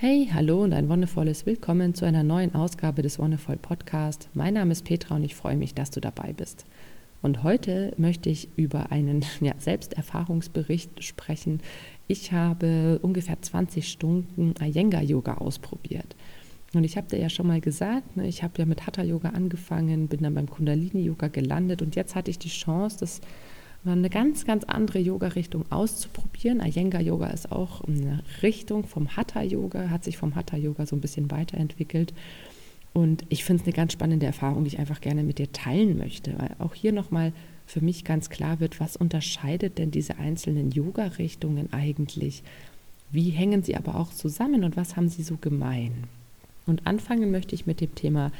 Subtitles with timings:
[0.00, 4.28] Hey, hallo und ein wundervolles Willkommen zu einer neuen Ausgabe des Wonderful Podcast.
[4.32, 6.66] Mein Name ist Petra und ich freue mich, dass du dabei bist.
[7.20, 11.58] Und heute möchte ich über einen ja, Selbsterfahrungsbericht sprechen.
[12.06, 16.14] Ich habe ungefähr 20 Stunden Iyengar-Yoga ausprobiert.
[16.74, 20.06] Und ich habe dir ja schon mal gesagt, ne, ich habe ja mit Hatha-Yoga angefangen,
[20.06, 23.20] bin dann beim Kundalini-Yoga gelandet und jetzt hatte ich die Chance, das
[23.84, 26.60] eine ganz, ganz andere Yoga-Richtung auszuprobieren.
[26.60, 32.12] Iyengar-Yoga ist auch eine Richtung vom Hatha-Yoga, hat sich vom Hatha-Yoga so ein bisschen weiterentwickelt.
[32.92, 35.96] Und ich finde es eine ganz spannende Erfahrung, die ich einfach gerne mit dir teilen
[35.98, 37.32] möchte, weil auch hier nochmal
[37.66, 42.42] für mich ganz klar wird, was unterscheidet denn diese einzelnen Yoga-Richtungen eigentlich?
[43.10, 45.92] Wie hängen sie aber auch zusammen und was haben sie so gemein?
[46.66, 48.32] Und anfangen möchte ich mit dem Thema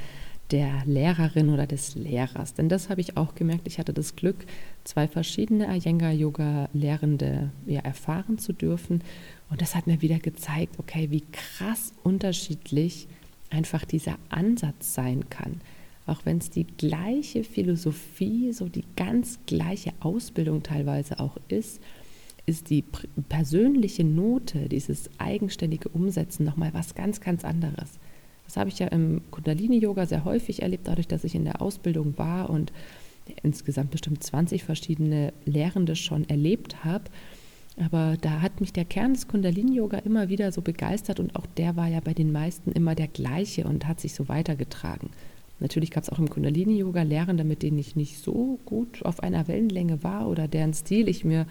[0.50, 2.54] der Lehrerin oder des Lehrers.
[2.54, 3.66] Denn das habe ich auch gemerkt.
[3.66, 4.46] Ich hatte das Glück,
[4.84, 9.02] zwei verschiedene Iyengar-Yoga-Lehrende ja, erfahren zu dürfen.
[9.50, 13.08] Und das hat mir wieder gezeigt, okay, wie krass unterschiedlich
[13.50, 15.60] einfach dieser Ansatz sein kann.
[16.06, 21.80] Auch wenn es die gleiche Philosophie, so die ganz gleiche Ausbildung teilweise auch ist,
[22.46, 22.82] ist die
[23.28, 27.98] persönliche Note, dieses eigenständige Umsetzen nochmal was ganz, ganz anderes.
[28.48, 32.16] Das habe ich ja im Kundalini-Yoga sehr häufig erlebt, dadurch, dass ich in der Ausbildung
[32.16, 32.72] war und
[33.42, 37.04] insgesamt bestimmt 20 verschiedene Lehrende schon erlebt habe.
[37.78, 41.76] Aber da hat mich der Kern des Kundalini-Yoga immer wieder so begeistert und auch der
[41.76, 45.10] war ja bei den meisten immer der gleiche und hat sich so weitergetragen.
[45.60, 49.46] Natürlich gab es auch im Kundalini-Yoga Lehrende, mit denen ich nicht so gut auf einer
[49.46, 51.46] Wellenlänge war oder deren Stil ich mir,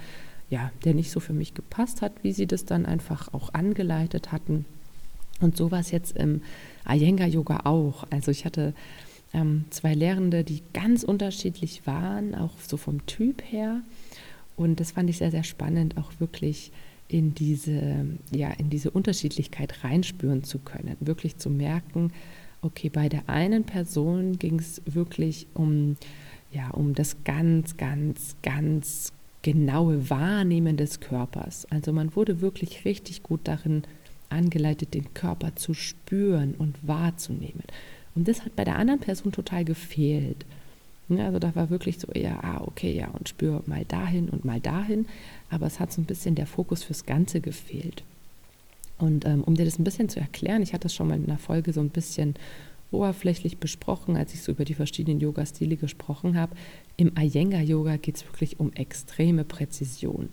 [0.50, 4.32] ja, der nicht so für mich gepasst hat, wie sie das dann einfach auch angeleitet
[4.32, 4.66] hatten.
[5.40, 6.42] Und so war es jetzt im
[6.88, 8.06] Iyengar-Yoga auch.
[8.10, 8.74] Also ich hatte
[9.34, 13.82] ähm, zwei Lehrende, die ganz unterschiedlich waren, auch so vom Typ her.
[14.56, 16.72] Und das fand ich sehr, sehr spannend, auch wirklich
[17.08, 20.98] in diese, ja, in diese Unterschiedlichkeit reinspüren zu können.
[21.00, 22.12] Wirklich zu merken,
[22.62, 25.96] okay, bei der einen Person ging es wirklich um,
[26.52, 31.66] ja, um das ganz, ganz, ganz genaue Wahrnehmen des Körpers.
[31.70, 33.84] Also man wurde wirklich richtig gut darin
[34.30, 37.64] angeleitet, den Körper zu spüren und wahrzunehmen.
[38.16, 40.46] Und das hat bei der anderen Person total gefehlt.
[41.10, 44.60] Also da war wirklich so eher, ah, okay, ja, und spür mal dahin und mal
[44.60, 45.06] dahin.
[45.50, 48.04] Aber es hat so ein bisschen der Fokus fürs Ganze gefehlt.
[48.98, 51.26] Und ähm, um dir das ein bisschen zu erklären, ich hatte das schon mal in
[51.26, 52.36] einer Folge so ein bisschen
[52.92, 56.56] oberflächlich besprochen, als ich so über die verschiedenen Yoga-Stile gesprochen habe.
[56.96, 60.30] Im Iyengar-Yoga geht es wirklich um extreme Präzision.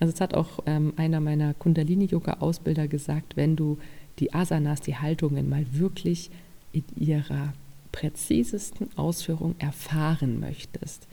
[0.00, 3.78] Also es hat auch ähm, einer meiner Kundalini-Yoga-Ausbilder gesagt, wenn du
[4.18, 6.30] die Asanas, die Haltungen mal wirklich
[6.72, 7.52] in ihrer
[7.92, 11.08] präzisesten Ausführung erfahren möchtest,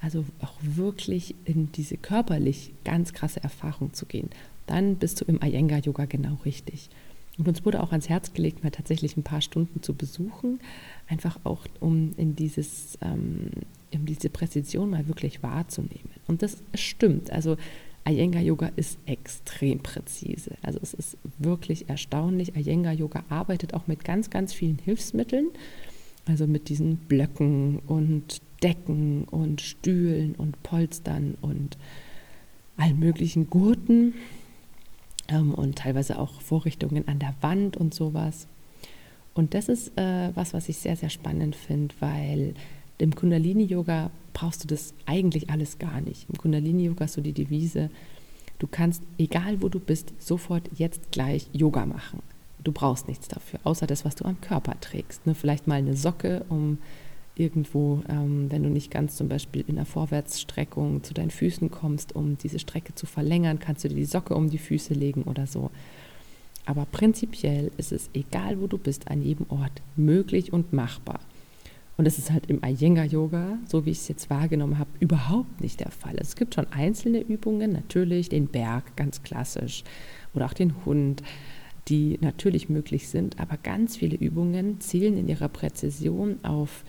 [0.00, 4.28] also auch wirklich in diese körperlich ganz krasse Erfahrung zu gehen,
[4.66, 6.90] dann bist du im Iyengar-Yoga genau richtig.
[7.38, 10.60] Und uns wurde auch ans Herz gelegt, mal tatsächlich ein paar Stunden zu besuchen,
[11.06, 13.50] einfach auch um in dieses, ähm,
[13.94, 16.10] um diese Präzision mal wirklich wahrzunehmen.
[16.26, 17.30] Und das stimmt.
[17.30, 17.56] Also
[18.08, 20.52] Iyengar Yoga ist extrem präzise.
[20.62, 22.54] Also es ist wirklich erstaunlich.
[22.54, 25.48] Iyengar Yoga arbeitet auch mit ganz, ganz vielen Hilfsmitteln.
[26.26, 31.76] Also mit diesen Blöcken und Decken und Stühlen und Polstern und
[32.76, 34.14] allen möglichen Gurten
[35.28, 38.46] ähm, und teilweise auch Vorrichtungen an der Wand und sowas.
[39.34, 42.54] Und das ist äh, was, was ich sehr, sehr spannend finde, weil
[42.98, 46.28] im Kundalini-Yoga brauchst du das eigentlich alles gar nicht.
[46.28, 47.90] Im Kundalini-Yoga hast du die Devise,
[48.58, 52.20] du kannst, egal wo du bist, sofort jetzt gleich Yoga machen.
[52.62, 55.26] Du brauchst nichts dafür, außer das, was du am Körper trägst.
[55.26, 55.34] Ne?
[55.34, 56.78] Vielleicht mal eine Socke, um
[57.36, 62.16] irgendwo, ähm, wenn du nicht ganz zum Beispiel in der Vorwärtsstreckung zu deinen Füßen kommst,
[62.16, 65.46] um diese Strecke zu verlängern, kannst du dir die Socke um die Füße legen oder
[65.46, 65.70] so.
[66.64, 71.20] Aber prinzipiell ist es, egal wo du bist, an jedem Ort möglich und machbar.
[71.96, 75.80] Und das ist halt im Iyengar-Yoga, so wie ich es jetzt wahrgenommen habe, überhaupt nicht
[75.80, 76.16] der Fall.
[76.18, 79.82] Es gibt schon einzelne Übungen, natürlich den Berg, ganz klassisch,
[80.34, 81.22] oder auch den Hund,
[81.88, 86.84] die natürlich möglich sind, aber ganz viele Übungen zielen in ihrer Präzision auf,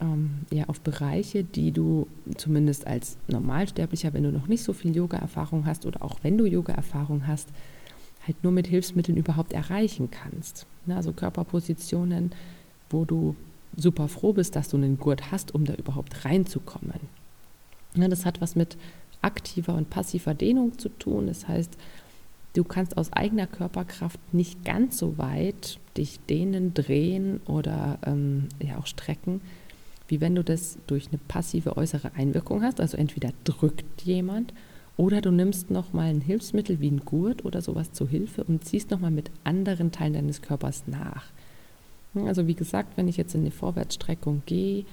[0.00, 2.06] ähm, ja, auf Bereiche, die du
[2.36, 6.44] zumindest als Normalsterblicher, wenn du noch nicht so viel Yoga-Erfahrung hast oder auch wenn du
[6.44, 7.48] Yoga-Erfahrung hast,
[8.26, 10.66] halt nur mit Hilfsmitteln überhaupt erreichen kannst.
[10.86, 12.30] Also Körperpositionen,
[12.90, 13.34] wo du
[13.76, 17.00] super froh bist, dass du einen Gurt hast, um da überhaupt reinzukommen.
[17.94, 18.76] Ja, das hat was mit
[19.20, 21.26] aktiver und passiver Dehnung zu tun.
[21.26, 21.76] Das heißt,
[22.54, 28.78] du kannst aus eigener Körperkraft nicht ganz so weit dich dehnen, drehen oder ähm, ja
[28.78, 29.40] auch strecken,
[30.08, 32.80] wie wenn du das durch eine passive äußere Einwirkung hast.
[32.80, 34.52] Also entweder drückt jemand
[34.96, 38.90] Oder du nimmst nochmal ein Hilfsmittel wie ein Gurt oder sowas zur Hilfe und ziehst
[38.90, 41.24] nochmal mit anderen Teilen deines Körpers nach.
[42.14, 44.84] Also wie gesagt, wenn ich jetzt in eine Vorwärtsstreckung gehe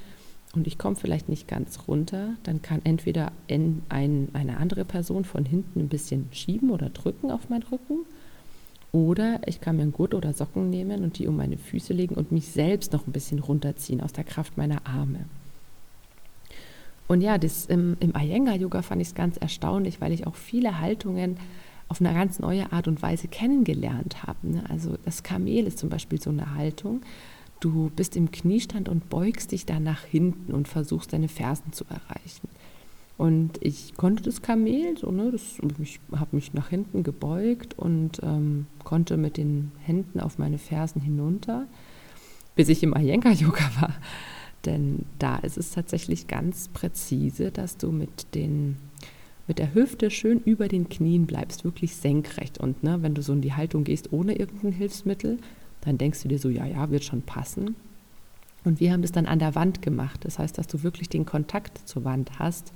[0.55, 5.45] und ich komme vielleicht nicht ganz runter, dann kann entweder ein, eine andere Person von
[5.45, 8.05] hinten ein bisschen schieben oder drücken auf meinen Rücken.
[8.91, 12.15] Oder ich kann mir einen Gurt oder Socken nehmen und die um meine Füße legen
[12.15, 15.25] und mich selbst noch ein bisschen runterziehen aus der Kraft meiner Arme.
[17.07, 20.79] Und ja, das, im, im Iyengar-Yoga fand ich es ganz erstaunlich, weil ich auch viele
[20.79, 21.37] Haltungen
[21.89, 24.47] auf eine ganz neue Art und Weise kennengelernt habe.
[24.47, 24.63] Ne?
[24.69, 27.01] Also das Kamel ist zum Beispiel so eine Haltung.
[27.59, 31.83] Du bist im Kniestand und beugst dich dann nach hinten und versuchst deine Fersen zu
[31.85, 32.47] erreichen.
[33.17, 38.21] Und ich konnte das Kamel, so, ne, das, ich habe mich nach hinten gebeugt und
[38.23, 41.67] ähm, konnte mit den Händen auf meine Fersen hinunter,
[42.55, 43.93] bis ich im Iyengar-Yoga war.
[44.63, 48.77] Denn da ist es tatsächlich ganz präzise, dass du mit, den,
[49.49, 52.59] mit der Hüfte schön über den Knien bleibst, wirklich senkrecht.
[52.59, 55.39] Und ne, wenn du so in die Haltung gehst ohne irgendein Hilfsmittel,
[55.81, 57.75] dann denkst du dir so, ja, ja, wird schon passen.
[58.63, 60.23] Und wir haben das dann an der Wand gemacht.
[60.23, 62.73] Das heißt, dass du wirklich den Kontakt zur Wand hast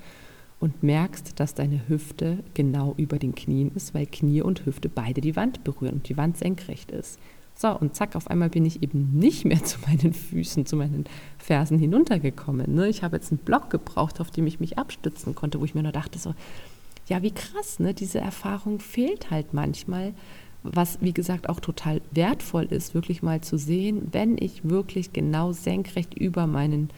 [0.59, 5.21] und merkst, dass deine Hüfte genau über den Knien ist, weil Knie und Hüfte beide
[5.21, 7.19] die Wand berühren und die Wand senkrecht ist.
[7.55, 11.05] So, und zack, auf einmal bin ich eben nicht mehr zu meinen Füßen, zu meinen
[11.37, 12.73] Fersen hinuntergekommen.
[12.75, 12.89] Ne?
[12.89, 15.83] Ich habe jetzt einen Block gebraucht, auf dem ich mich abstützen konnte, wo ich mir
[15.83, 16.33] nur dachte, so,
[17.07, 17.93] ja, wie krass, ne?
[17.93, 20.13] diese Erfahrung fehlt halt manchmal,
[20.63, 25.51] was, wie gesagt, auch total wertvoll ist, wirklich mal zu sehen, wenn ich wirklich genau
[25.51, 26.89] senkrecht über meinen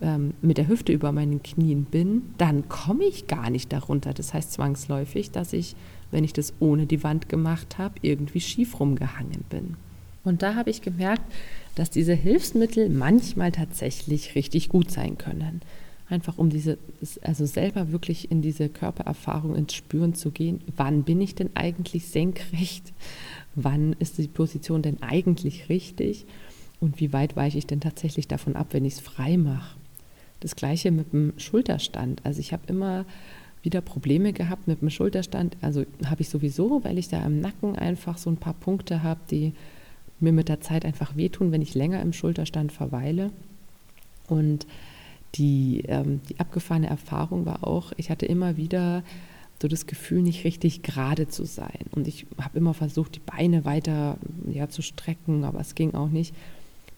[0.00, 4.12] ähm, mit der Hüfte über meinen Knien bin, dann komme ich gar nicht darunter.
[4.12, 5.76] Das heißt zwangsläufig, dass ich
[6.14, 9.76] wenn ich das ohne die Wand gemacht habe, irgendwie schief rumgehangen bin.
[10.22, 11.22] Und da habe ich gemerkt,
[11.74, 15.60] dass diese Hilfsmittel manchmal tatsächlich richtig gut sein können.
[16.08, 16.78] Einfach um diese,
[17.22, 20.60] also selber wirklich in diese Körpererfahrung ins Spüren zu gehen.
[20.76, 22.92] Wann bin ich denn eigentlich senkrecht?
[23.54, 26.26] Wann ist die Position denn eigentlich richtig?
[26.80, 29.76] Und wie weit weiche ich denn tatsächlich davon ab, wenn ich es frei mache?
[30.40, 32.20] Das gleiche mit dem Schulterstand.
[32.24, 33.04] Also ich habe immer
[33.64, 35.56] wieder Probleme gehabt mit dem Schulterstand.
[35.60, 39.20] Also habe ich sowieso, weil ich da im Nacken einfach so ein paar Punkte habe,
[39.30, 39.52] die
[40.20, 43.30] mir mit der Zeit einfach wehtun, wenn ich länger im Schulterstand verweile.
[44.28, 44.66] Und
[45.34, 49.02] die, ähm, die abgefahrene Erfahrung war auch, ich hatte immer wieder
[49.60, 51.86] so das Gefühl, nicht richtig gerade zu sein.
[51.92, 54.18] Und ich habe immer versucht, die Beine weiter
[54.50, 56.34] ja, zu strecken, aber es ging auch nicht.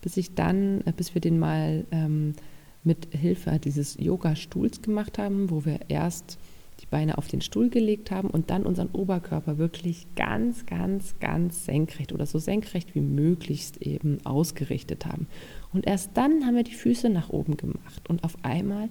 [0.02, 2.34] Bis ich dann, äh, bis wir den mal ähm,
[2.82, 6.38] mit Hilfe dieses Yoga-Stuhls gemacht haben, wo wir erst
[6.80, 11.64] die Beine auf den Stuhl gelegt haben und dann unseren Oberkörper wirklich ganz, ganz, ganz
[11.64, 15.26] senkrecht oder so senkrecht wie möglichst eben ausgerichtet haben.
[15.72, 18.88] Und erst dann haben wir die Füße nach oben gemacht und auf einmal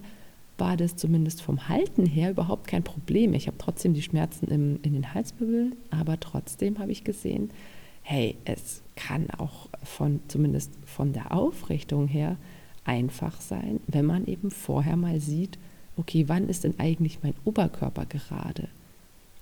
[0.58, 3.34] war das zumindest vom Halten her überhaupt kein Problem.
[3.34, 7.50] Ich habe trotzdem die Schmerzen im, in den Halswirbeln, aber trotzdem habe ich gesehen,
[8.02, 12.36] hey, es kann auch von, zumindest von der Aufrichtung her,
[12.84, 15.58] einfach sein, wenn man eben vorher mal sieht,
[15.96, 18.68] okay, wann ist denn eigentlich mein Oberkörper gerade?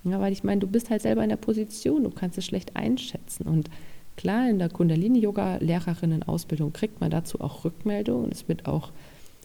[0.03, 2.75] Ja, weil ich meine, du bist halt selber in der Position, du kannst es schlecht
[2.75, 3.47] einschätzen.
[3.47, 3.69] Und
[4.17, 8.31] klar, in der Kundalini-Yoga-Lehrerinnen-Ausbildung kriegt man dazu auch Rückmeldungen.
[8.31, 8.91] Es wird auch,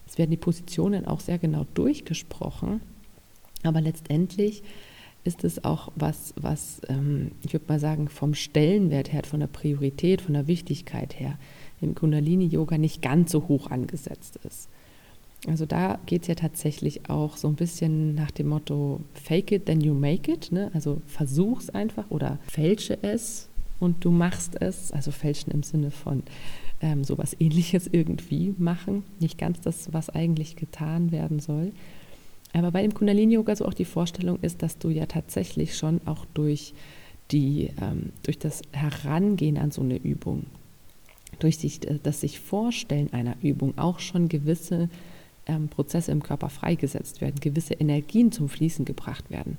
[0.06, 2.82] es werden die Positionen auch sehr genau durchgesprochen.
[3.62, 4.62] Aber letztendlich
[5.24, 9.48] ist es auch was, was ähm, ich würde mal sagen, vom Stellenwert her, von der
[9.48, 11.38] Priorität, von der Wichtigkeit her
[11.80, 14.68] im Kundalini-Yoga nicht ganz so hoch angesetzt ist.
[15.46, 19.66] Also da geht es ja tatsächlich auch so ein bisschen nach dem Motto Fake it,
[19.66, 20.52] then you make it.
[20.52, 20.70] Ne?
[20.74, 24.92] Also versuch's einfach oder fälsche es und du machst es.
[24.92, 26.22] Also fälschen im Sinne von
[26.82, 29.04] ähm, sowas ähnliches irgendwie machen.
[29.18, 31.72] Nicht ganz das, was eigentlich getan werden soll.
[32.52, 36.26] Aber bei dem Kundalini-Yoga so auch die Vorstellung ist, dass du ja tatsächlich schon auch
[36.34, 36.74] durch,
[37.30, 40.46] die, ähm, durch das Herangehen an so eine Übung,
[41.38, 44.90] durch sich, das sich Vorstellen einer Übung auch schon gewisse
[45.50, 49.56] ähm, Prozesse im Körper freigesetzt werden, gewisse Energien zum Fließen gebracht werden.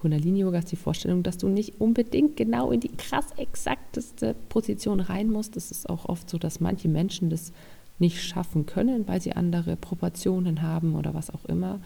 [0.00, 5.30] Kundalini-Yoga ist die Vorstellung, dass du nicht unbedingt genau in die krass exakteste Position rein
[5.30, 5.56] musst.
[5.56, 7.52] Das ist auch oft so, dass manche Menschen das
[7.98, 11.80] nicht schaffen können, weil sie andere Proportionen haben oder was auch immer.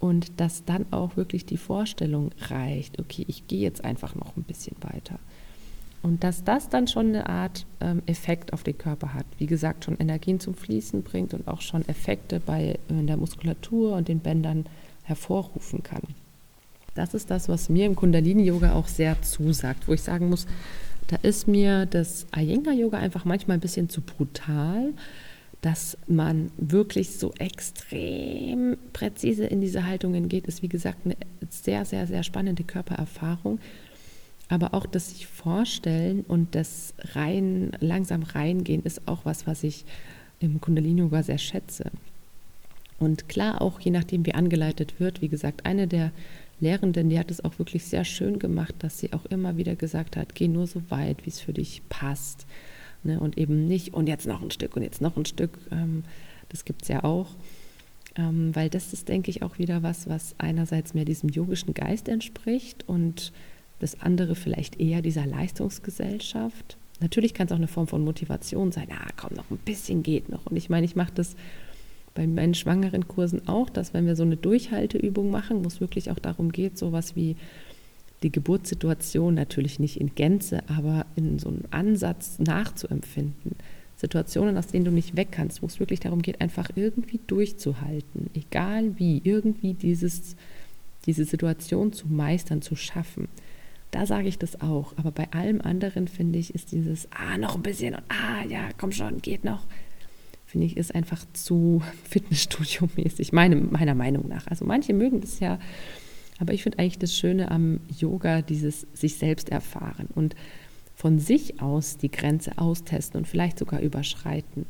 [0.00, 4.42] Und dass dann auch wirklich die Vorstellung reicht, okay, ich gehe jetzt einfach noch ein
[4.42, 5.18] bisschen weiter.
[6.04, 9.24] Und dass das dann schon eine Art ähm, Effekt auf den Körper hat.
[9.38, 13.96] Wie gesagt, schon Energien zum Fließen bringt und auch schon Effekte bei in der Muskulatur
[13.96, 14.66] und den Bändern
[15.04, 16.02] hervorrufen kann.
[16.94, 20.46] Das ist das, was mir im Kundalini-Yoga auch sehr zusagt, wo ich sagen muss,
[21.06, 24.92] da ist mir das Iyengar-Yoga einfach manchmal ein bisschen zu brutal.
[25.64, 31.16] dass man wirklich so extrem präzise in diese Haltungen geht, ist wie gesagt eine
[31.48, 33.58] sehr, sehr, sehr spannende Körpererfahrung.
[34.48, 39.84] Aber auch das sich vorstellen und das rein, langsam reingehen ist auch was, was ich
[40.40, 41.90] im Kundalini-Yoga sehr schätze.
[42.98, 46.12] Und klar, auch je nachdem, wie angeleitet wird, wie gesagt, eine der
[46.60, 50.16] Lehrenden, die hat es auch wirklich sehr schön gemacht, dass sie auch immer wieder gesagt
[50.16, 52.46] hat, geh nur so weit, wie es für dich passt.
[53.02, 53.18] Ne?
[53.18, 55.58] Und eben nicht, und jetzt noch ein Stück und jetzt noch ein Stück.
[55.70, 56.04] Ähm,
[56.50, 57.28] das gibt es ja auch.
[58.16, 62.08] Ähm, weil das ist, denke ich, auch wieder was, was einerseits mehr diesem yogischen Geist
[62.08, 63.32] entspricht und
[63.84, 66.78] das andere vielleicht eher dieser Leistungsgesellschaft.
[67.00, 68.88] Natürlich kann es auch eine Form von Motivation sein.
[68.90, 70.46] Ah, komm, noch ein bisschen geht noch.
[70.46, 71.36] Und ich meine, ich mache das
[72.14, 76.10] bei meinen schwangeren Kursen auch, dass wenn wir so eine Durchhalteübung machen, wo es wirklich
[76.10, 77.36] auch darum geht, sowas wie
[78.22, 83.56] die Geburtssituation natürlich nicht in Gänze, aber in so einem Ansatz nachzuempfinden.
[83.96, 88.30] Situationen, aus denen du nicht weg kannst, wo es wirklich darum geht, einfach irgendwie durchzuhalten,
[88.34, 90.36] egal wie, irgendwie dieses,
[91.06, 93.28] diese Situation zu meistern, zu schaffen.
[93.94, 94.94] Da sage ich das auch.
[94.96, 98.68] Aber bei allem anderen finde ich, ist dieses, ah, noch ein bisschen und ah, ja,
[98.76, 99.64] komm schon, geht noch,
[100.46, 104.46] finde ich, ist einfach zu Fitnessstudio-mäßig, meine, meiner Meinung nach.
[104.48, 105.58] Also manche mögen das ja
[106.38, 110.34] aber ich finde eigentlich das Schöne am Yoga, dieses sich selbst erfahren und
[110.96, 114.66] von sich aus die Grenze austesten und vielleicht sogar überschreiten.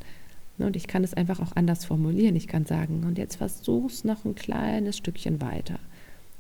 [0.59, 2.37] Ne, und ich kann es einfach auch anders formulieren.
[2.37, 5.79] Ich kann sagen, und jetzt versuch's noch ein kleines Stückchen weiter.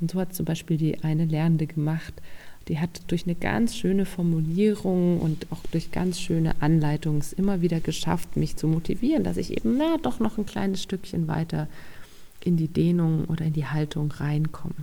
[0.00, 2.14] Und so hat zum Beispiel die eine Lernende gemacht,
[2.68, 7.60] die hat durch eine ganz schöne Formulierung und auch durch ganz schöne Anleitungen es immer
[7.60, 11.68] wieder geschafft, mich zu motivieren, dass ich eben, na, doch noch ein kleines Stückchen weiter
[12.42, 14.74] in die Dehnung oder in die Haltung reinkomme.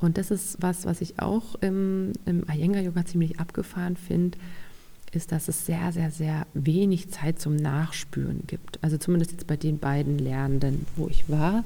[0.00, 4.38] Und das ist was, was ich auch im, im Iyengar-Yoga ziemlich abgefahren finde,
[5.12, 8.78] ist, dass es sehr, sehr, sehr wenig Zeit zum Nachspüren gibt.
[8.82, 11.64] Also zumindest jetzt bei den beiden Lernenden, wo ich war,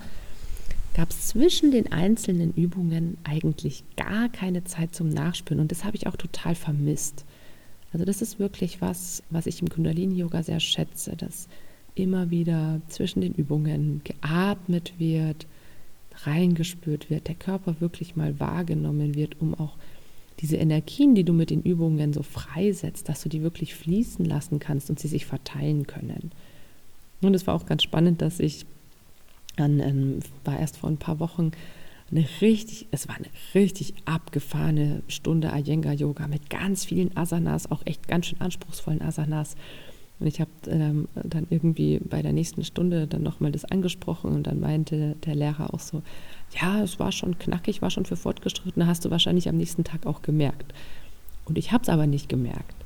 [0.95, 5.61] gab es zwischen den einzelnen Übungen eigentlich gar keine Zeit zum Nachspüren.
[5.61, 7.25] Und das habe ich auch total vermisst.
[7.93, 11.49] Also das ist wirklich was, was ich im Kundalini-Yoga sehr schätze, dass
[11.95, 15.47] immer wieder zwischen den Übungen geatmet wird,
[16.25, 19.77] reingespürt wird, der Körper wirklich mal wahrgenommen wird, um auch
[20.41, 24.59] diese Energien, die du mit den Übungen so freisetzt, dass du die wirklich fließen lassen
[24.59, 26.33] kannst und sie sich verteilen können.
[27.21, 28.67] Und es war auch ganz spannend, dass ich
[29.57, 31.53] dann ähm, war erst vor ein paar Wochen
[32.11, 37.83] eine richtig, es war eine richtig abgefahrene Stunde Iyengar Yoga mit ganz vielen Asanas, auch
[37.87, 39.57] echt ganz schön anspruchsvollen Asanas.
[40.21, 44.47] Und ich habe ähm, dann irgendwie bei der nächsten Stunde dann nochmal das angesprochen und
[44.47, 46.03] dann meinte der Lehrer auch so,
[46.61, 50.07] ja, es war schon knackig, war schon für Fortgeschrittene, hast du wahrscheinlich am nächsten Tag
[50.07, 50.75] auch gemerkt.
[51.47, 52.77] Und ich habe es aber nicht gemerkt,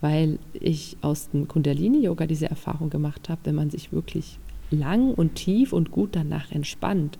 [0.00, 4.38] weil ich aus dem Kundalini-Yoga diese Erfahrung gemacht habe, wenn man sich wirklich
[4.70, 7.18] lang und tief und gut danach entspannt,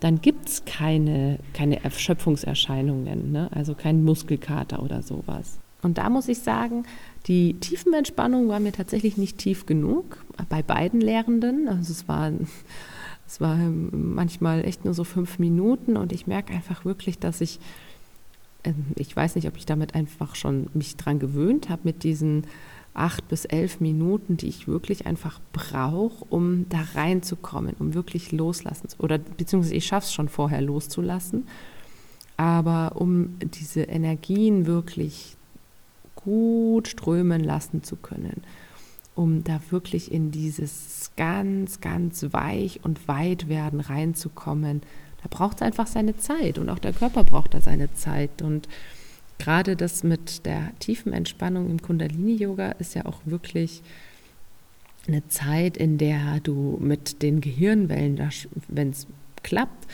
[0.00, 3.48] dann gibt es keine, keine Erschöpfungserscheinungen, ne?
[3.52, 5.58] also kein Muskelkater oder sowas.
[5.82, 6.84] Und da muss ich sagen,
[7.26, 11.68] die Tiefenentspannung war mir tatsächlich nicht tief genug bei beiden Lehrenden.
[11.68, 12.32] Also es war,
[13.26, 17.60] es war manchmal echt nur so fünf Minuten und ich merke einfach wirklich, dass ich,
[18.64, 22.46] ähm, ich weiß nicht, ob ich damit einfach schon mich dran gewöhnt habe mit diesen
[22.96, 28.88] acht bis elf Minuten, die ich wirklich einfach brauche, um da reinzukommen, um wirklich loslassen
[28.98, 31.46] oder beziehungsweise ich schaffe es schon vorher loszulassen,
[32.36, 35.36] aber um diese Energien wirklich
[36.14, 38.42] gut strömen lassen zu können,
[39.14, 44.82] um da wirklich in dieses ganz, ganz weich und weit werden reinzukommen.
[45.22, 48.42] Da braucht es einfach seine Zeit und auch der Körper braucht da seine Zeit.
[48.42, 48.68] Und
[49.38, 53.82] gerade das mit der tiefen Entspannung im Kundalini-Yoga ist ja auch wirklich
[55.06, 58.18] eine Zeit, in der du mit den Gehirnwellen,
[58.68, 59.06] wenn es
[59.42, 59.86] klappt,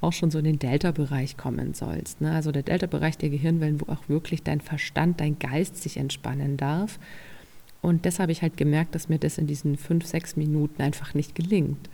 [0.00, 2.20] auch schon so in den Delta-Bereich kommen sollst.
[2.20, 2.32] Ne?
[2.32, 6.98] Also der Delta-Bereich der Gehirnwellen, wo auch wirklich dein Verstand, dein Geist sich entspannen darf.
[7.82, 11.14] Und das habe ich halt gemerkt, dass mir das in diesen fünf, sechs Minuten einfach
[11.14, 11.88] nicht gelingt.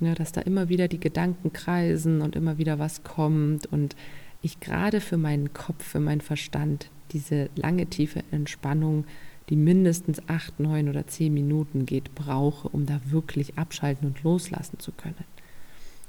[0.00, 3.96] Ja, dass da immer wieder die Gedanken kreisen und immer wieder was kommt und
[4.42, 9.04] ich gerade für meinen Kopf, für meinen Verstand diese lange, tiefe Entspannung,
[9.48, 14.78] die mindestens acht, neun oder zehn Minuten geht, brauche, um da wirklich abschalten und loslassen
[14.78, 15.24] zu können.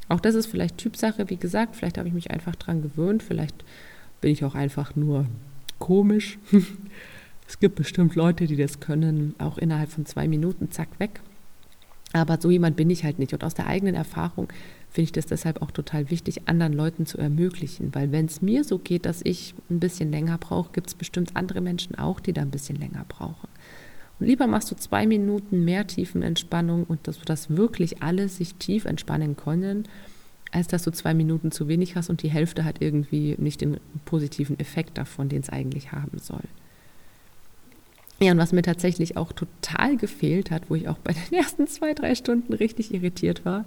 [0.09, 3.63] Auch das ist vielleicht Typsache, wie gesagt, vielleicht habe ich mich einfach dran gewöhnt, vielleicht
[4.21, 5.25] bin ich auch einfach nur
[5.77, 6.37] komisch.
[7.47, 11.21] es gibt bestimmt Leute, die das können, auch innerhalb von zwei Minuten, zack, weg.
[12.11, 13.33] Aber so jemand bin ich halt nicht.
[13.33, 14.49] Und aus der eigenen Erfahrung
[14.91, 17.93] finde ich das deshalb auch total wichtig, anderen Leuten zu ermöglichen.
[17.93, 21.35] Weil wenn es mir so geht, dass ich ein bisschen länger brauche, gibt es bestimmt
[21.35, 23.47] andere Menschen auch, die da ein bisschen länger brauchen.
[24.19, 28.85] Lieber machst du zwei Minuten mehr Tiefenentspannung und dass du das wirklich alle sich tief
[28.85, 29.87] entspannen können,
[30.51, 33.77] als dass du zwei Minuten zu wenig hast und die Hälfte hat irgendwie nicht den
[34.05, 36.43] positiven Effekt davon, den es eigentlich haben soll.
[38.19, 41.67] Ja, und was mir tatsächlich auch total gefehlt hat, wo ich auch bei den ersten
[41.67, 43.65] zwei, drei Stunden richtig irritiert war,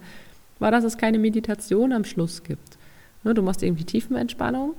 [0.63, 2.79] war, dass es keine Meditation am Schluss gibt.
[3.25, 4.75] Ne, du machst irgendwie Tiefenentspannung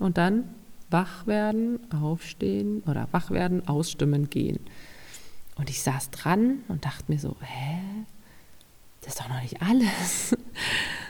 [0.00, 0.44] und dann
[0.90, 4.60] wach werden, aufstehen oder wach werden, ausstimmen, gehen.
[5.56, 7.78] Und ich saß dran und dachte mir so, hä?
[9.00, 10.36] Das ist doch noch nicht alles.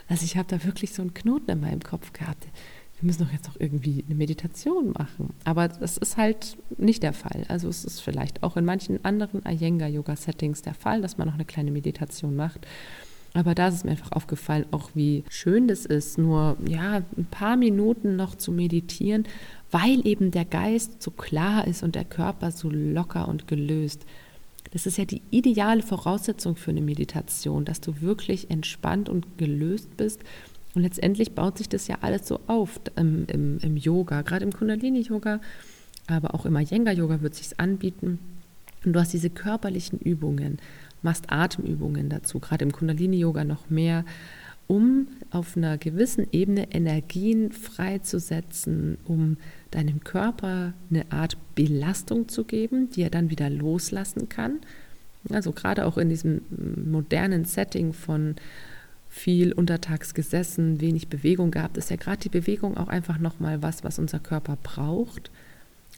[0.09, 2.47] Also ich habe da wirklich so einen Knoten in meinem Kopf gehabt.
[3.01, 5.35] Wir müssen doch jetzt auch irgendwie eine Meditation machen.
[5.43, 7.45] Aber das ist halt nicht der Fall.
[7.49, 11.45] Also es ist vielleicht auch in manchen anderen Iyengar-Yoga-Settings der Fall, dass man noch eine
[11.45, 12.69] kleine Meditation macht.
[13.37, 17.27] Aber da ist es mir einfach aufgefallen, auch wie schön das ist, nur ja, ein
[17.31, 19.25] paar Minuten noch zu meditieren,
[19.71, 24.07] weil eben der Geist so klar ist und der Körper so locker und gelöst.
[24.73, 29.95] Das ist ja die ideale Voraussetzung für eine Meditation, dass du wirklich entspannt und gelöst
[29.99, 30.21] bist.
[30.75, 34.53] Und letztendlich baut sich das ja alles so auf im, im, im Yoga, gerade im
[34.53, 35.41] Kundalini-Yoga,
[36.07, 38.19] aber auch im Iyengar-Yoga wird sich anbieten.
[38.85, 40.59] Und du hast diese körperlichen Übungen,
[41.07, 44.05] machst Atemübungen dazu, gerade im Kundalini-Yoga noch mehr,
[44.67, 49.37] um auf einer gewissen Ebene Energien freizusetzen, um
[49.71, 54.59] deinem Körper eine Art Belastung zu geben, die er dann wieder loslassen kann.
[55.31, 56.43] Also gerade auch in diesem
[56.91, 58.37] modernen Setting von
[59.09, 63.83] viel untertags gesessen, wenig Bewegung gehabt, ist ja gerade die Bewegung auch einfach nochmal was,
[63.83, 65.31] was unser Körper braucht,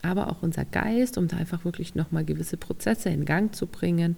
[0.02, 4.16] aber auch unser Geist, um da einfach wirklich nochmal gewisse Prozesse in Gang zu bringen.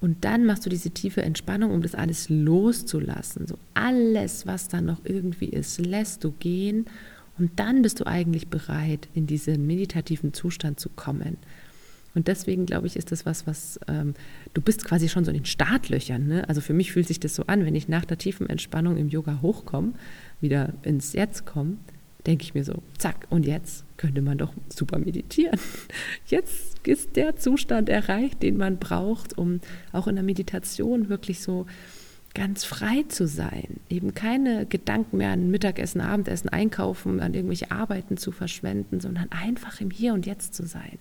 [0.00, 3.46] Und dann machst du diese tiefe Entspannung, um das alles loszulassen.
[3.46, 6.86] So alles, was da noch irgendwie ist, lässt du gehen
[7.38, 11.36] und dann bist du eigentlich bereit, in diesen meditativen Zustand zu kommen.
[12.14, 14.14] Und deswegen glaube ich, ist das was, was ähm,
[14.54, 16.26] du bist quasi schon so in den Startlöchern.
[16.26, 16.48] Ne?
[16.48, 19.08] Also für mich fühlt sich das so an, wenn ich nach der tiefen Entspannung im
[19.08, 19.92] Yoga hochkomme,
[20.40, 21.76] wieder ins Jetzt komme,
[22.28, 25.58] denke ich mir so, zack, und jetzt könnte man doch super meditieren.
[26.26, 29.60] Jetzt ist der Zustand erreicht, den man braucht, um
[29.92, 31.66] auch in der Meditation wirklich so
[32.34, 38.18] ganz frei zu sein, eben keine Gedanken mehr an Mittagessen, Abendessen, Einkaufen, an irgendwelche Arbeiten
[38.18, 40.98] zu verschwenden, sondern einfach im Hier und Jetzt zu sein.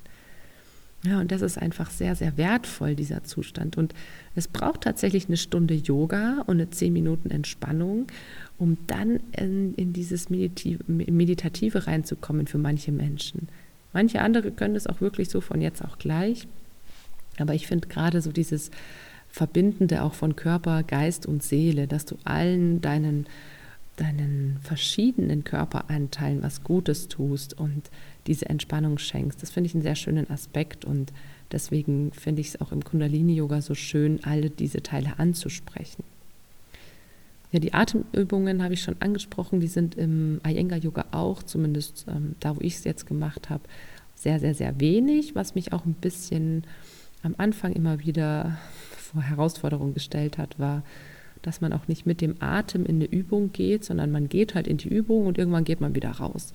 [1.08, 3.78] Ja, und das ist einfach sehr, sehr wertvoll, dieser Zustand.
[3.78, 3.94] Und
[4.36, 8.08] es braucht tatsächlich eine Stunde Yoga und eine zehn Minuten Entspannung,
[8.58, 13.48] um dann in, in dieses Meditative, Meditative reinzukommen für manche Menschen.
[13.94, 16.48] Manche andere können das auch wirklich so von jetzt auch gleich.
[17.38, 18.70] Aber ich finde gerade so dieses
[19.30, 23.28] Verbindende auch von Körper, Geist und Seele, dass du allen deinen,
[23.98, 27.90] deinen verschiedenen Körperanteilen was Gutes tust und
[28.28, 29.42] diese Entspannung schenkst.
[29.42, 31.12] Das finde ich einen sehr schönen Aspekt und
[31.52, 36.04] deswegen finde ich es auch im Kundalini-Yoga so schön, alle diese Teile anzusprechen.
[37.52, 42.56] Ja, die Atemübungen habe ich schon angesprochen, die sind im Iyengar-Yoga auch, zumindest ähm, da,
[42.56, 43.64] wo ich es jetzt gemacht habe,
[44.16, 46.64] sehr, sehr, sehr wenig, was mich auch ein bisschen
[47.24, 48.58] am Anfang immer wieder
[48.98, 50.84] vor Herausforderungen gestellt hat, war,
[51.48, 54.68] dass man auch nicht mit dem Atem in eine Übung geht, sondern man geht halt
[54.68, 56.54] in die Übung und irgendwann geht man wieder raus.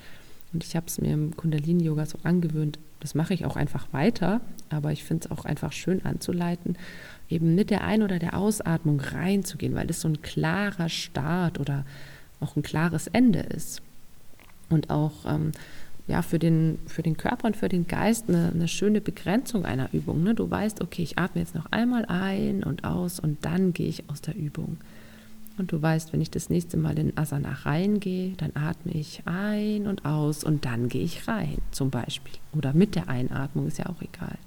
[0.53, 4.43] Und ich habe es mir im Kundalini-Yoga so angewöhnt, das mache ich auch einfach weiter,
[4.69, 6.77] aber ich finde es auch einfach schön anzuleiten,
[7.31, 11.87] eben mit der Ein- oder der Ausatmung reinzugehen, weil es so ein klarer Start oder
[12.41, 13.81] auch ein klares Ende ist.
[14.69, 15.53] Und auch ähm,
[16.07, 19.89] ja, für, den, für den Körper und für den Geist eine, eine schöne Begrenzung einer
[19.93, 20.23] Übung.
[20.23, 20.35] Ne?
[20.35, 24.09] Du weißt, okay, ich atme jetzt noch einmal ein und aus und dann gehe ich
[24.11, 24.79] aus der Übung.
[25.59, 29.87] Und du weißt, wenn ich das nächste Mal in Asana reingehe, dann atme ich ein
[29.87, 32.35] und aus und dann gehe ich rein, zum Beispiel.
[32.57, 34.39] Oder mit der Einatmung, ist ja auch egal.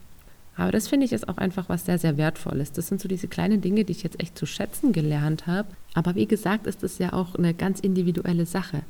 [0.57, 2.71] Aber das finde ich ist auch einfach was sehr, sehr Wertvolles.
[2.71, 5.67] Das sind so diese kleinen Dinge, die ich jetzt echt zu schätzen gelernt habe.
[5.93, 8.81] Aber wie gesagt, ist das ja auch eine ganz individuelle Sache.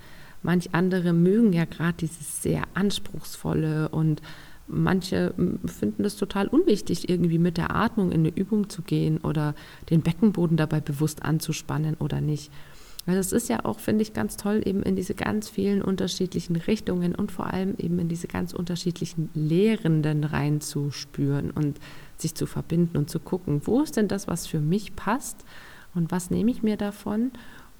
[0.46, 4.22] Manch andere mögen ja gerade dieses sehr anspruchsvolle und
[4.68, 5.34] manche
[5.66, 9.56] finden das total unwichtig, irgendwie mit der Atmung in eine Übung zu gehen oder
[9.90, 12.52] den Beckenboden dabei bewusst anzuspannen oder nicht.
[13.08, 16.56] Also es ist ja auch, finde ich, ganz toll, eben in diese ganz vielen unterschiedlichen
[16.56, 21.80] Richtungen und vor allem eben in diese ganz unterschiedlichen Lehrenden reinzuspüren und
[22.18, 25.44] sich zu verbinden und zu gucken, wo ist denn das, was für mich passt
[25.96, 27.32] und was nehme ich mir davon.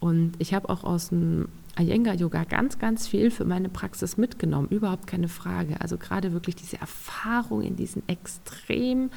[0.06, 1.48] Und ich habe auch aus dem
[1.80, 5.82] Iyengar-Yoga ganz, ganz viel für meine Praxis mitgenommen, überhaupt keine Frage.
[5.82, 9.10] Also gerade wirklich diese Erfahrung in diesen extrem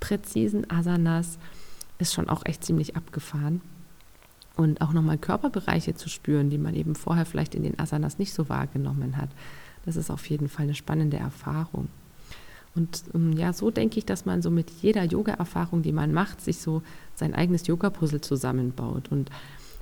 [0.00, 1.38] präzisen Asanas
[1.98, 3.62] ist schon auch echt ziemlich abgefahren.
[4.54, 8.34] Und auch nochmal Körperbereiche zu spüren, die man eben vorher vielleicht in den Asanas nicht
[8.34, 9.30] so wahrgenommen hat.
[9.86, 11.88] Das ist auf jeden Fall eine spannende Erfahrung.
[12.74, 16.42] Und ähm, ja, so denke ich, dass man so mit jeder Yoga-Erfahrung, die man macht,
[16.42, 16.82] sich so
[17.14, 19.10] sein eigenes Yoga-Puzzle zusammenbaut.
[19.10, 19.30] Und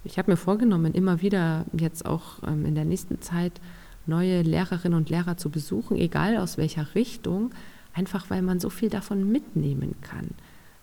[0.05, 3.61] ich habe mir vorgenommen, immer wieder jetzt auch ähm, in der nächsten Zeit
[4.07, 7.51] neue Lehrerinnen und Lehrer zu besuchen, egal aus welcher Richtung,
[7.93, 10.31] einfach weil man so viel davon mitnehmen kann.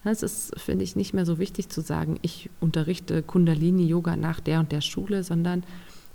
[0.04, 4.60] Es ist, finde ich, nicht mehr so wichtig zu sagen, ich unterrichte Kundalini-Yoga nach der
[4.60, 5.64] und der Schule, sondern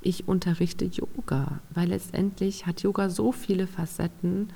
[0.02, 4.48] ich unterrichte Yoga, weil letztendlich hat Yoga so viele Facetten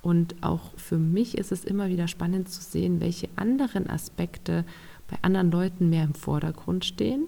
[0.00, 4.64] und auch für mich ist es immer wieder spannend zu sehen, welche anderen Aspekte
[5.08, 7.26] bei anderen Leuten mehr im Vordergrund stehen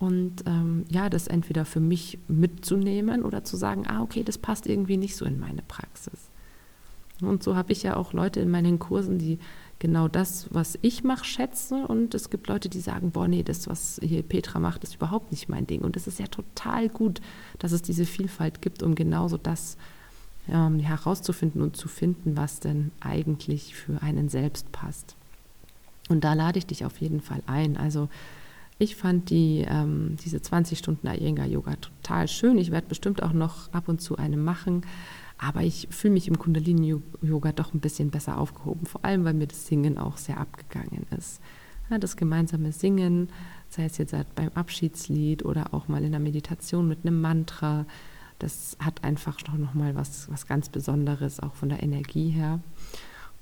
[0.00, 4.66] und ähm, ja, das entweder für mich mitzunehmen oder zu sagen, ah, okay, das passt
[4.66, 6.30] irgendwie nicht so in meine Praxis.
[7.20, 9.38] Und so habe ich ja auch Leute in meinen Kursen, die
[9.78, 11.84] genau das, was ich mache, schätzen.
[11.84, 15.32] Und es gibt Leute, die sagen, boah, nee, das, was hier Petra macht, ist überhaupt
[15.32, 15.82] nicht mein Ding.
[15.82, 17.20] Und es ist ja total gut,
[17.58, 19.76] dass es diese Vielfalt gibt, um genauso das
[20.48, 25.14] ähm, herauszufinden und zu finden, was denn eigentlich für einen selbst passt.
[26.08, 27.76] Und da lade ich dich auf jeden Fall ein.
[27.76, 28.08] Also
[28.80, 32.56] ich fand die, ähm, diese 20 Stunden Iyengar-Yoga total schön.
[32.56, 34.86] Ich werde bestimmt auch noch ab und zu eine machen.
[35.36, 38.86] Aber ich fühle mich im Kundalini-Yoga doch ein bisschen besser aufgehoben.
[38.86, 41.42] Vor allem, weil mir das Singen auch sehr abgegangen ist.
[41.90, 43.28] Ja, das gemeinsame Singen,
[43.68, 47.84] sei es jetzt beim Abschiedslied oder auch mal in der Meditation mit einem Mantra,
[48.38, 52.60] das hat einfach doch nochmal was, was ganz Besonderes, auch von der Energie her.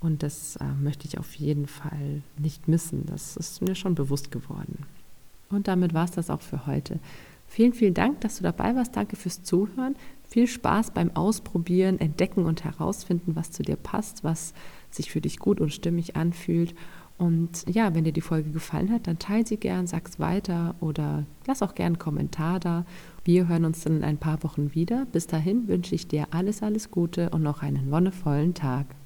[0.01, 3.07] Und das äh, möchte ich auf jeden Fall nicht missen.
[3.07, 4.85] Das ist mir schon bewusst geworden.
[5.51, 7.01] Und damit war es das auch für heute.
[7.47, 8.95] Vielen, vielen Dank, dass du dabei warst.
[8.95, 9.97] Danke fürs Zuhören.
[10.25, 14.53] Viel Spaß beim Ausprobieren, Entdecken und Herausfinden, was zu dir passt, was
[14.91, 16.75] sich für dich gut und stimmig anfühlt.
[17.17, 21.25] Und ja, wenn dir die Folge gefallen hat, dann teile sie gern, sag's weiter oder
[21.47, 22.85] lass auch gern einen Kommentar da.
[23.25, 25.07] Wir hören uns dann in ein paar Wochen wieder.
[25.07, 28.99] Bis dahin wünsche ich dir alles, alles Gute und noch einen wonnevollen Tag.